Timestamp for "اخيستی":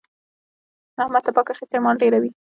1.51-1.77